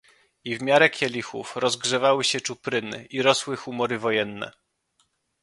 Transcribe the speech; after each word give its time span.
"I 0.43 0.55
w 0.57 0.61
miarę 0.61 0.89
kielichów 0.89 1.55
rozgrzewały 1.55 2.23
się 2.23 2.41
czupryny 2.41 3.05
i 3.05 3.21
rosły 3.21 3.57
humory 3.57 3.99
wojenne." 3.99 4.51